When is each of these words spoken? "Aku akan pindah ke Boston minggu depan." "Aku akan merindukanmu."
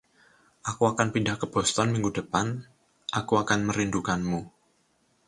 "Aku 0.69 0.83
akan 0.91 1.07
pindah 1.13 1.35
ke 1.41 1.45
Boston 1.55 1.87
minggu 1.93 2.09
depan." 2.19 2.47
"Aku 3.19 3.33
akan 3.43 3.59
merindukanmu." 3.69 4.39